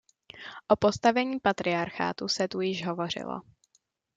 O 0.67 0.75
postavení 0.75 1.39
patriarchátu 1.39 2.27
se 2.27 2.47
tu 2.47 2.61
již 2.61 2.85
hovořilo. 2.85 3.41